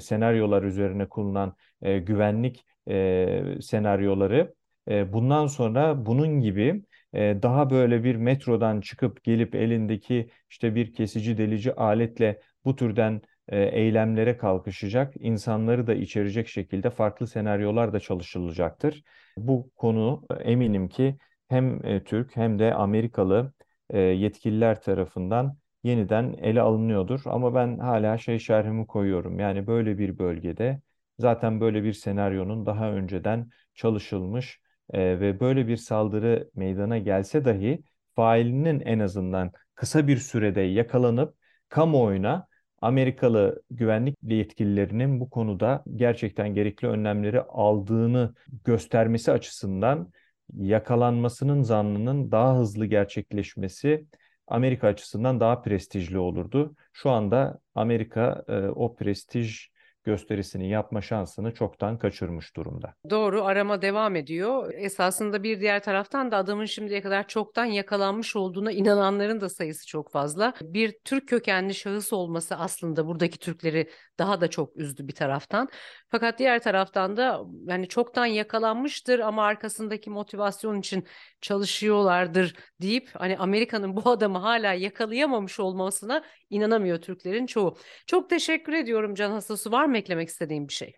senaryolar 0.00 0.62
üzerine 0.62 1.08
kurulan 1.08 1.54
e, 1.82 1.98
güvenlik 1.98 2.64
e, 2.88 3.42
senaryoları 3.60 4.54
e, 4.88 5.12
bundan 5.12 5.46
sonra 5.46 6.06
bunun 6.06 6.40
gibi 6.40 6.82
e, 7.14 7.38
daha 7.42 7.70
böyle 7.70 8.04
bir 8.04 8.16
metrodan 8.16 8.80
çıkıp 8.80 9.24
gelip 9.24 9.54
elindeki 9.54 10.30
işte 10.50 10.74
bir 10.74 10.92
kesici 10.92 11.38
delici 11.38 11.74
aletle 11.74 12.40
bu 12.64 12.76
türden 12.76 13.22
e, 13.48 13.62
eylemlere 13.62 14.36
kalkışacak, 14.36 15.14
insanları 15.20 15.86
da 15.86 15.94
içerecek 15.94 16.48
şekilde 16.48 16.90
farklı 16.90 17.26
senaryolar 17.26 17.92
da 17.92 18.00
çalışılacaktır. 18.00 19.02
Bu 19.36 19.70
konu 19.76 20.24
eminim 20.40 20.88
ki 20.88 21.16
hem 21.48 21.86
e, 21.86 22.04
Türk 22.04 22.36
hem 22.36 22.58
de 22.58 22.74
Amerikalı 22.74 23.52
e, 23.90 23.98
yetkililer 24.00 24.82
tarafından 24.82 25.56
yeniden 25.84 26.32
ele 26.32 26.60
alınıyordur. 26.60 27.20
Ama 27.24 27.54
ben 27.54 27.78
hala 27.78 28.18
şey 28.18 28.38
şerhimi 28.38 28.86
koyuyorum. 28.86 29.38
Yani 29.38 29.66
böyle 29.66 29.98
bir 29.98 30.18
bölgede 30.18 30.80
zaten 31.20 31.60
böyle 31.60 31.84
bir 31.84 31.92
senaryonun 31.92 32.66
daha 32.66 32.92
önceden 32.92 33.50
çalışılmış 33.74 34.60
ve 34.94 35.40
böyle 35.40 35.68
bir 35.68 35.76
saldırı 35.76 36.50
meydana 36.54 36.98
gelse 36.98 37.44
dahi 37.44 37.82
failinin 38.16 38.80
en 38.80 38.98
azından 38.98 39.52
kısa 39.74 40.06
bir 40.08 40.16
sürede 40.16 40.60
yakalanıp 40.60 41.34
kamuoyuna 41.68 42.46
Amerikalı 42.82 43.62
güvenlik 43.70 44.16
yetkililerinin 44.22 45.20
bu 45.20 45.30
konuda 45.30 45.84
gerçekten 45.96 46.54
gerekli 46.54 46.88
önlemleri 46.88 47.42
aldığını 47.42 48.34
göstermesi 48.64 49.32
açısından 49.32 50.12
yakalanmasının 50.56 51.62
zannının 51.62 52.32
daha 52.32 52.58
hızlı 52.58 52.86
gerçekleşmesi 52.86 54.06
Amerika 54.46 54.88
açısından 54.88 55.40
daha 55.40 55.62
prestijli 55.62 56.18
olurdu. 56.18 56.74
Şu 56.92 57.10
anda 57.10 57.60
Amerika 57.74 58.44
e, 58.48 58.52
o 58.58 58.94
prestij 58.94 59.68
gösterisini 60.04 60.70
yapma 60.70 61.00
şansını 61.00 61.54
çoktan 61.54 61.98
kaçırmış 61.98 62.56
durumda. 62.56 62.94
Doğru 63.10 63.44
arama 63.44 63.82
devam 63.82 64.16
ediyor. 64.16 64.72
Esasında 64.74 65.42
bir 65.42 65.60
diğer 65.60 65.82
taraftan 65.82 66.30
da 66.30 66.36
adamın 66.36 66.64
şimdiye 66.64 67.00
kadar 67.00 67.28
çoktan 67.28 67.64
yakalanmış 67.64 68.36
olduğuna 68.36 68.72
inananların 68.72 69.40
da 69.40 69.48
sayısı 69.48 69.86
çok 69.86 70.12
fazla. 70.12 70.54
Bir 70.62 70.98
Türk 71.04 71.28
kökenli 71.28 71.74
şahıs 71.74 72.12
olması 72.12 72.56
aslında 72.56 73.06
buradaki 73.06 73.38
Türkleri 73.38 73.90
daha 74.18 74.40
da 74.40 74.50
çok 74.50 74.76
üzdü 74.76 75.08
bir 75.08 75.14
taraftan. 75.14 75.68
Fakat 76.08 76.38
diğer 76.38 76.62
taraftan 76.62 77.16
da 77.16 77.40
yani 77.66 77.88
çoktan 77.88 78.26
yakalanmıştır 78.26 79.18
ama 79.18 79.44
arkasındaki 79.44 80.10
motivasyon 80.10 80.80
için 80.80 81.06
çalışıyorlardır 81.40 82.54
deyip 82.82 83.08
hani 83.14 83.38
Amerika'nın 83.38 83.96
bu 83.96 84.10
adamı 84.10 84.38
hala 84.38 84.72
yakalayamamış 84.72 85.60
olmasına 85.60 86.24
inanamıyor 86.50 87.00
Türklerin 87.00 87.46
çoğu. 87.46 87.76
Çok 88.06 88.30
teşekkür 88.30 88.72
ediyorum 88.72 89.14
Can 89.14 89.30
Hassası. 89.30 89.72
Var 89.72 89.86
mı 89.90 89.98
eklemek 89.98 90.28
istediğim 90.28 90.68
bir 90.68 90.72
şey? 90.72 90.94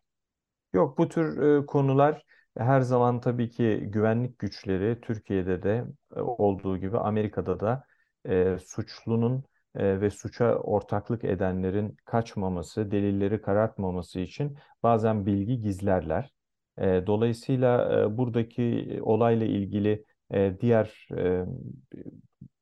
Yok 0.72 0.98
bu 0.98 1.08
tür 1.08 1.42
e, 1.42 1.66
konular 1.66 2.22
her 2.58 2.80
zaman 2.80 3.20
tabii 3.20 3.50
ki 3.50 3.80
güvenlik 3.84 4.38
güçleri 4.38 5.00
Türkiye'de 5.00 5.62
de 5.62 5.84
e, 6.16 6.20
olduğu 6.20 6.78
gibi 6.78 6.98
Amerika'da 6.98 7.60
da 7.60 7.84
e, 8.28 8.58
suçlunun 8.58 9.44
e, 9.74 10.00
ve 10.00 10.10
suça 10.10 10.54
ortaklık 10.54 11.24
edenlerin 11.24 11.96
kaçmaması, 12.04 12.90
delilleri 12.90 13.42
karartmaması 13.42 14.20
için 14.20 14.58
bazen 14.82 15.26
bilgi 15.26 15.60
gizlerler. 15.60 16.32
E, 16.78 17.02
dolayısıyla 17.06 18.00
e, 18.02 18.16
buradaki 18.18 18.98
olayla 19.02 19.46
ilgili 19.46 20.04
e, 20.30 20.56
diğer 20.60 21.08
e, 21.16 21.44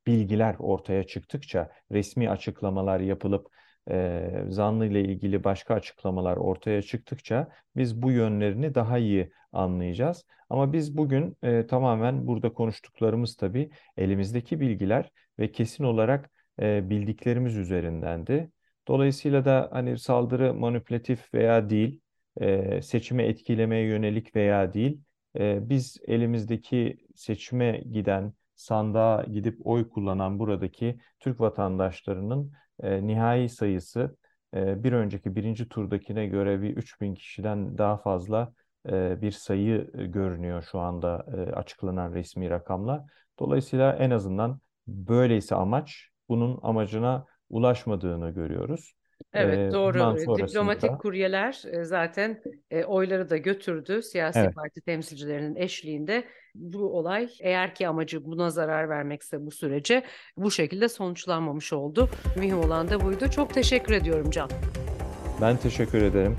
bilgiler 0.06 0.56
ortaya 0.58 1.06
çıktıkça, 1.06 1.70
resmi 1.92 2.30
açıklamalar 2.30 3.00
yapılıp 3.00 3.46
e, 3.90 4.44
zanlı 4.48 4.86
ile 4.86 5.00
ilgili 5.00 5.44
başka 5.44 5.74
açıklamalar 5.74 6.36
ortaya 6.36 6.82
çıktıkça 6.82 7.48
biz 7.76 8.02
bu 8.02 8.10
yönlerini 8.10 8.74
daha 8.74 8.98
iyi 8.98 9.32
anlayacağız. 9.52 10.26
Ama 10.50 10.72
biz 10.72 10.96
bugün 10.96 11.36
e, 11.42 11.66
tamamen 11.66 12.26
burada 12.26 12.52
konuştuklarımız 12.52 13.36
tabii 13.36 13.70
elimizdeki 13.96 14.60
bilgiler 14.60 15.10
ve 15.38 15.52
kesin 15.52 15.84
olarak 15.84 16.30
e, 16.60 16.90
bildiklerimiz 16.90 17.56
üzerindendi. 17.56 18.50
Dolayısıyla 18.88 19.44
da 19.44 19.68
hani 19.72 19.98
saldırı 19.98 20.54
manipülatif 20.54 21.34
veya 21.34 21.70
değil, 21.70 22.00
e, 22.40 22.82
seçimi 22.82 23.22
etkilemeye 23.22 23.86
yönelik 23.86 24.36
veya 24.36 24.74
değil, 24.74 25.00
e, 25.38 25.68
biz 25.68 25.96
elimizdeki 26.06 27.06
seçime 27.14 27.82
giden, 27.92 28.32
sandığa 28.54 29.22
gidip 29.22 29.66
oy 29.66 29.88
kullanan 29.88 30.38
buradaki 30.38 31.00
Türk 31.20 31.40
vatandaşlarının 31.40 32.52
e, 32.82 33.06
nihai 33.06 33.48
sayısı 33.48 34.16
e, 34.54 34.84
bir 34.84 34.92
önceki 34.92 35.36
birinci 35.36 35.68
turdakine 35.68 36.26
göre 36.26 36.62
bir 36.62 36.76
3000 36.76 37.14
kişiden 37.14 37.78
daha 37.78 37.96
fazla 37.96 38.52
e, 38.88 39.20
bir 39.22 39.30
sayı 39.32 39.90
görünüyor 39.92 40.62
şu 40.70 40.78
anda 40.80 41.26
e, 41.36 41.52
açıklanan 41.52 42.14
resmi 42.14 42.50
rakamla. 42.50 43.06
Dolayısıyla 43.38 43.92
en 43.96 44.10
azından 44.10 44.60
böyleyse 44.86 45.54
amaç 45.54 46.08
bunun 46.28 46.58
amacına 46.62 47.26
ulaşmadığını 47.50 48.30
görüyoruz. 48.30 48.94
Evet 49.34 49.72
doğru. 49.72 49.98
sonrasında 49.98 50.46
Diplomatik 50.46 50.98
kuryeler 50.98 51.62
zaten 51.82 52.42
oyları 52.86 53.30
da 53.30 53.36
götürdü 53.36 54.02
siyasi 54.02 54.38
evet, 54.38 54.54
parti 54.54 54.80
temsilcilerinin 54.80 55.56
eşliğinde. 55.56 56.24
Bu 56.54 56.98
olay 56.98 57.28
eğer 57.40 57.74
ki 57.74 57.88
amacı 57.88 58.24
buna 58.24 58.50
zarar 58.50 58.88
vermekse 58.88 59.46
bu 59.46 59.50
sürece 59.50 60.02
bu 60.36 60.50
şekilde 60.50 60.88
sonuçlanmamış 60.88 61.72
oldu. 61.72 62.08
Mühim 62.36 62.58
olan 62.58 62.90
da 62.90 63.00
buydu. 63.00 63.30
Çok 63.30 63.54
teşekkür 63.54 63.92
ediyorum 63.92 64.30
Can. 64.30 64.50
ben 65.40 65.56
teşekkür 65.56 66.02
ederim. 66.02 66.36